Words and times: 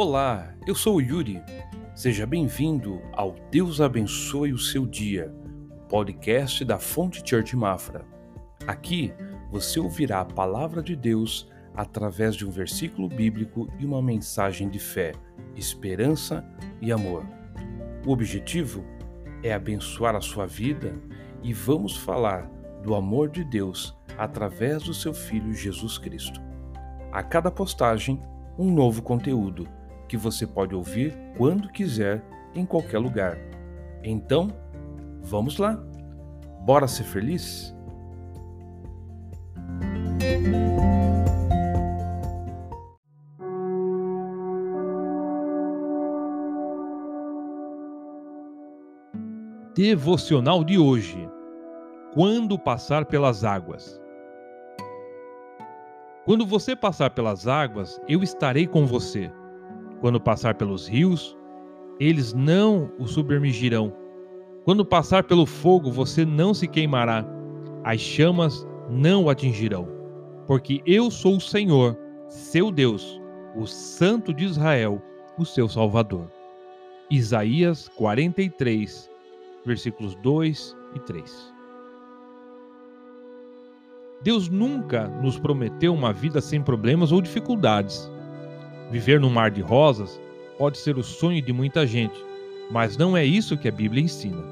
Olá, 0.00 0.54
eu 0.64 0.76
sou 0.76 0.98
o 0.98 1.00
Yuri. 1.00 1.42
Seja 1.92 2.24
bem-vindo 2.24 3.02
ao 3.14 3.34
Deus 3.50 3.80
Abençoe 3.80 4.52
o 4.52 4.56
Seu 4.58 4.86
Dia, 4.86 5.34
o 5.72 5.88
podcast 5.88 6.64
da 6.64 6.78
Fonte 6.78 7.20
Church 7.28 7.56
Mafra. 7.56 8.06
Aqui 8.64 9.12
você 9.50 9.80
ouvirá 9.80 10.20
a 10.20 10.24
palavra 10.24 10.84
de 10.84 10.94
Deus 10.94 11.50
através 11.74 12.36
de 12.36 12.46
um 12.46 12.50
versículo 12.52 13.08
bíblico 13.08 13.68
e 13.76 13.84
uma 13.84 14.00
mensagem 14.00 14.68
de 14.68 14.78
fé, 14.78 15.14
esperança 15.56 16.44
e 16.80 16.92
amor. 16.92 17.26
O 18.06 18.12
objetivo 18.12 18.84
é 19.42 19.52
abençoar 19.52 20.14
a 20.14 20.20
sua 20.20 20.46
vida 20.46 20.94
e 21.42 21.52
vamos 21.52 21.96
falar 21.96 22.48
do 22.84 22.94
amor 22.94 23.30
de 23.30 23.42
Deus 23.42 23.98
através 24.16 24.84
do 24.84 24.94
seu 24.94 25.12
Filho 25.12 25.52
Jesus 25.52 25.98
Cristo. 25.98 26.40
A 27.10 27.20
cada 27.20 27.50
postagem, 27.50 28.22
um 28.56 28.72
novo 28.72 29.02
conteúdo 29.02 29.66
que 30.08 30.16
você 30.16 30.46
pode 30.46 30.74
ouvir 30.74 31.14
quando 31.36 31.68
quiser, 31.68 32.24
em 32.54 32.64
qualquer 32.64 32.98
lugar. 32.98 33.38
Então, 34.02 34.48
vamos 35.22 35.58
lá! 35.58 35.78
Bora 36.64 36.88
ser 36.88 37.04
feliz? 37.04 37.74
Devocional 49.74 50.64
de 50.64 50.76
hoje. 50.76 51.30
Quando 52.12 52.58
passar 52.58 53.04
pelas 53.04 53.44
águas. 53.44 54.00
Quando 56.24 56.44
você 56.44 56.74
passar 56.74 57.10
pelas 57.10 57.46
águas, 57.46 58.00
eu 58.08 58.22
estarei 58.22 58.66
com 58.66 58.84
você. 58.84 59.32
Quando 60.00 60.20
passar 60.20 60.54
pelos 60.54 60.86
rios, 60.86 61.36
eles 61.98 62.32
não 62.32 62.90
o 62.98 63.06
submergirão. 63.06 63.92
Quando 64.64 64.84
passar 64.84 65.24
pelo 65.24 65.46
fogo, 65.46 65.90
você 65.90 66.24
não 66.24 66.54
se 66.54 66.68
queimará. 66.68 67.24
As 67.84 68.00
chamas 68.00 68.66
não 68.88 69.24
o 69.24 69.30
atingirão. 69.30 69.88
Porque 70.46 70.82
eu 70.86 71.10
sou 71.10 71.36
o 71.36 71.40
Senhor, 71.40 71.96
seu 72.28 72.70
Deus, 72.70 73.20
o 73.56 73.66
Santo 73.66 74.32
de 74.32 74.44
Israel, 74.44 75.02
o 75.38 75.44
seu 75.44 75.68
Salvador. 75.68 76.30
Isaías 77.10 77.88
43, 77.88 79.10
versículos 79.64 80.14
2 80.16 80.76
e 80.94 81.00
3. 81.00 81.54
Deus 84.22 84.48
nunca 84.48 85.08
nos 85.22 85.38
prometeu 85.38 85.94
uma 85.94 86.12
vida 86.12 86.40
sem 86.40 86.60
problemas 86.60 87.12
ou 87.12 87.22
dificuldades. 87.22 88.10
Viver 88.90 89.20
no 89.20 89.28
mar 89.28 89.50
de 89.50 89.60
rosas 89.60 90.20
pode 90.56 90.78
ser 90.78 90.96
o 90.96 91.02
sonho 91.02 91.42
de 91.42 91.52
muita 91.52 91.86
gente, 91.86 92.24
mas 92.70 92.96
não 92.96 93.16
é 93.16 93.24
isso 93.24 93.56
que 93.56 93.68
a 93.68 93.72
Bíblia 93.72 94.02
ensina. 94.02 94.42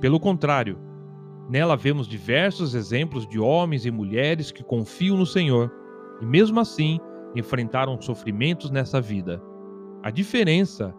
Pelo 0.00 0.18
contrário, 0.18 0.78
nela 1.48 1.76
vemos 1.76 2.08
diversos 2.08 2.74
exemplos 2.74 3.26
de 3.28 3.38
homens 3.38 3.86
e 3.86 3.90
mulheres 3.90 4.50
que 4.50 4.64
confiam 4.64 5.16
no 5.16 5.24
Senhor 5.24 5.72
e, 6.20 6.26
mesmo 6.26 6.58
assim, 6.58 6.98
enfrentaram 7.34 8.00
sofrimentos 8.00 8.70
nessa 8.70 9.00
vida. 9.00 9.40
A 10.02 10.10
diferença 10.10 10.94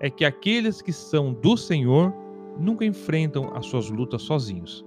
é 0.00 0.10
que 0.10 0.24
aqueles 0.24 0.82
que 0.82 0.92
são 0.92 1.32
do 1.32 1.56
Senhor 1.56 2.12
nunca 2.58 2.84
enfrentam 2.84 3.52
as 3.54 3.66
suas 3.66 3.88
lutas 3.88 4.22
sozinhos. 4.22 4.84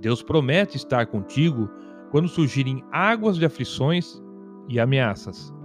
Deus 0.00 0.22
promete 0.22 0.76
estar 0.76 1.06
contigo 1.06 1.68
quando 2.10 2.28
surgirem 2.28 2.82
águas 2.90 3.36
de 3.36 3.44
aflições 3.44 4.20
e 4.68 4.80
ameaças. 4.80 5.55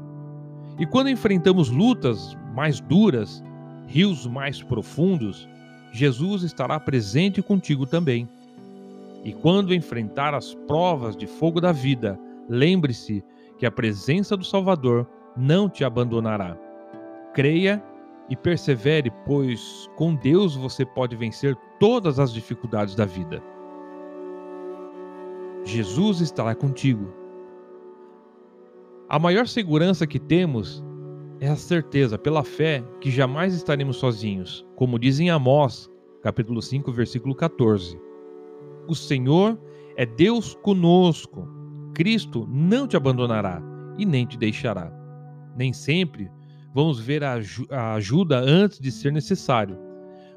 E 0.80 0.86
quando 0.86 1.10
enfrentamos 1.10 1.70
lutas 1.70 2.38
mais 2.54 2.80
duras, 2.80 3.44
rios 3.88 4.26
mais 4.26 4.62
profundos, 4.64 5.48
Jesus 5.92 6.44
estará 6.44 6.80
presente 6.80 7.42
contigo 7.42 7.86
também. 7.86 8.28
E 9.24 9.34
quando 9.34 9.74
enfrentar 9.74 10.34
as 10.34 10.54
provas 10.54 11.16
de 11.16 11.28
fogo 11.28 11.62
da 11.62 11.72
vida, 11.72 12.18
lembre-se 12.50 13.24
que 13.58 13.66
a 13.66 13.72
presença 13.72 14.36
do 14.36 14.44
Salvador 14.44 15.08
não 15.38 15.70
te 15.70 15.84
abandonará. 15.84 16.58
Creia 17.34 17.84
e 18.30 18.36
persevere, 18.36 19.12
pois 19.26 19.90
com 19.96 20.16
Deus 20.16 20.56
você 20.56 20.86
pode 20.86 21.16
vencer 21.16 21.56
todas 21.80 22.18
as 22.18 22.34
dificuldades 22.34 22.96
da 22.96 23.06
vida. 23.06 23.44
Jesus 25.64 26.22
estará 26.22 26.56
contigo 26.56 27.21
a 29.12 29.20
maior 29.20 29.46
segurança 29.46 30.08
que 30.08 30.18
temos 30.18 30.82
é 31.42 31.50
a 31.50 31.56
certeza, 31.58 32.18
pela 32.18 32.46
fé, 32.46 32.82
que 33.02 33.12
jamais 33.12 33.54
estaremos 33.54 33.98
sozinhos, 33.98 34.66
como 34.78 34.98
diz 34.98 35.20
em 35.20 35.30
Amós, 35.30 35.90
capítulo 36.24 36.62
5, 36.62 36.90
versículo 36.94 37.36
14. 37.36 38.00
O 38.88 38.96
Senhor 38.96 39.60
é 39.98 40.06
Deus 40.06 40.56
conosco. 40.64 41.46
Cristo 41.94 42.48
não 42.50 42.88
te 42.88 42.96
abandonará 42.96 43.62
e 43.98 44.06
nem 44.06 44.26
te 44.26 44.38
deixará. 44.38 44.90
Nem 45.58 45.74
sempre 45.74 46.32
vamos 46.74 46.98
ver 46.98 47.22
a, 47.22 47.34
ajuda 47.96 48.40
antes 48.40 48.80
de 48.80 48.94
ser 48.94 49.12
necessário, 49.12 49.78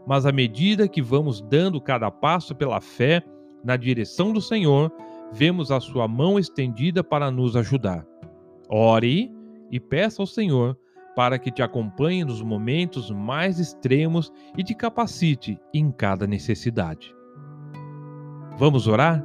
mas 0.04 0.26
à 0.26 0.32
medida 0.32 0.88
que 0.88 1.00
vamos 1.00 1.40
dando 1.42 1.80
cada 1.80 2.10
passo 2.10 2.56
pela 2.56 2.80
fé 2.80 3.22
na 3.64 3.76
direção 3.76 4.32
do 4.32 4.40
Senhor, 4.40 4.90
vemos 5.32 5.70
a 5.70 5.78
sua 5.78 6.08
mão 6.08 6.40
estendida 6.40 7.04
para 7.04 7.30
nos 7.30 7.54
ajudar. 7.54 8.04
Ore 8.68 9.30
e 9.70 9.78
peça 9.78 10.22
ao 10.22 10.26
Senhor 10.26 10.78
para 11.14 11.38
que 11.38 11.50
te 11.50 11.62
acompanhe 11.62 12.24
nos 12.24 12.42
momentos 12.42 13.10
mais 13.10 13.60
extremos 13.60 14.32
e 14.56 14.64
te 14.64 14.74
capacite 14.74 15.58
em 15.72 15.90
cada 15.90 16.26
necessidade. 16.26 17.14
Vamos 18.58 18.86
orar? 18.86 19.24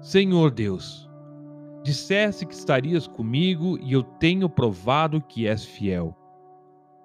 Senhor 0.00 0.50
Deus, 0.50 1.10
disseste 1.82 2.46
que 2.46 2.54
estarias 2.54 3.06
comigo 3.06 3.78
e 3.80 3.92
eu 3.92 4.02
tenho 4.02 4.48
provado 4.48 5.20
que 5.20 5.46
és 5.46 5.64
fiel. 5.64 6.16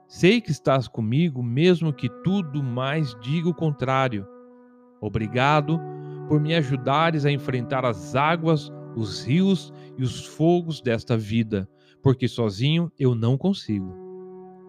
Sei 0.07 0.39
que 0.39 0.51
estás 0.51 0.87
comigo, 0.87 1.41
mesmo 1.41 1.91
que 1.91 2.09
tudo 2.23 2.63
mais 2.63 3.15
diga 3.21 3.49
o 3.49 3.53
contrário. 3.53 4.27
Obrigado 5.01 5.79
por 6.27 6.39
me 6.39 6.55
ajudares 6.55 7.25
a 7.25 7.31
enfrentar 7.31 7.83
as 7.83 8.15
águas 8.15 8.71
os 8.95 9.23
rios 9.23 9.73
e 9.97 10.03
os 10.03 10.25
fogos 10.25 10.81
desta 10.81 11.17
vida, 11.17 11.67
porque 12.01 12.27
sozinho 12.27 12.91
eu 12.97 13.15
não 13.15 13.37
consigo. 13.37 13.93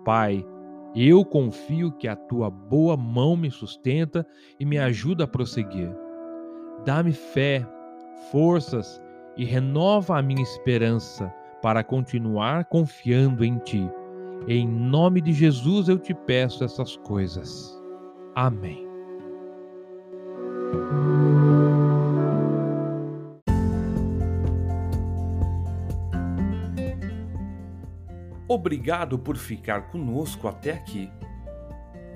Pai, 0.05 0.45
eu 0.95 1.25
confio 1.25 1.93
que 1.93 2.09
a 2.09 2.17
tua 2.17 2.51
boa 2.51 2.97
mão 2.97 3.37
me 3.37 3.51
sustenta 3.51 4.27
e 4.59 4.65
me 4.65 4.79
ajuda 4.79 5.25
a 5.25 5.29
prosseguir. 5.29 5.91
Dá-me 6.85 7.13
fé, 7.13 7.67
forças 8.31 9.01
e 9.37 9.45
renova 9.45 10.19
a 10.19 10.23
minha 10.23 10.43
esperança 10.43 11.33
para 11.61 11.85
continuar 11.85 12.65
confiando 12.67 13.45
em 13.45 13.59
ti. 13.59 13.91
Em 14.49 14.67
nome 14.67 15.21
de 15.21 15.33
Jesus 15.33 15.89
eu 15.89 15.99
te 15.99 16.15
peço 16.15 16.65
essas 16.65 16.97
coisas. 16.97 17.77
Amém. 18.35 18.87
Obrigado 28.57 29.19
por 29.19 29.37
ficar 29.37 29.89
conosco 29.89 30.49
até 30.49 30.73
aqui. 30.73 31.11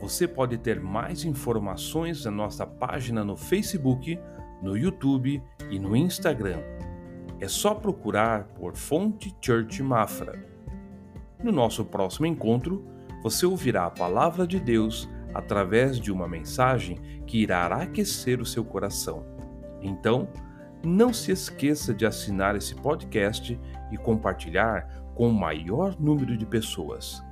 Você 0.01 0.27
pode 0.27 0.57
ter 0.57 0.81
mais 0.81 1.23
informações 1.23 2.25
na 2.25 2.31
nossa 2.31 2.67
página 2.67 3.23
no 3.23 3.37
Facebook, 3.37 4.19
no 4.63 4.75
YouTube 4.75 5.43
e 5.71 5.79
no 5.79 5.95
Instagram. 5.95 6.63
É 7.39 7.47
só 7.47 7.75
procurar 7.75 8.45
por 8.55 8.75
Fonte 8.75 9.37
Church 9.39 9.83
Mafra. 9.83 10.43
No 11.45 11.53
nosso 11.53 11.85
próximo 11.85 12.25
encontro, 12.25 12.87
você 13.23 13.45
ouvirá 13.45 13.85
a 13.85 13.91
palavra 13.91 14.47
de 14.47 14.59
Deus 14.59 15.07
através 15.35 16.01
de 16.01 16.11
uma 16.11 16.27
mensagem 16.27 17.23
que 17.27 17.37
irá 17.37 17.67
aquecer 17.67 18.41
o 18.41 18.47
seu 18.47 18.65
coração. 18.65 19.27
Então, 19.83 20.27
não 20.85 21.13
se 21.13 21.33
esqueça 21.33 21.93
de 21.93 22.07
assinar 22.07 22.57
esse 22.57 22.75
podcast 22.75 23.59
e 23.91 23.97
compartilhar 23.97 24.89
com 25.15 25.29
o 25.29 25.35
maior 25.35 25.99
número 26.01 26.37
de 26.37 26.47
pessoas. 26.47 27.23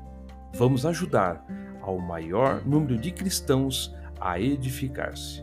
Vamos 0.55 0.85
ajudar 0.85 1.45
ao 1.81 1.99
maior 1.99 2.65
número 2.67 2.99
de 2.99 3.11
cristãos 3.11 3.95
a 4.21 4.41
edificar-se. 4.41 5.43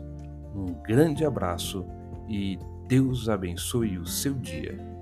Um 0.54 0.66
grande 0.82 1.24
abraço 1.24 1.86
e 2.28 2.58
Deus 2.86 3.28
abençoe 3.28 3.98
o 3.98 4.06
seu 4.06 4.34
dia. 4.34 4.96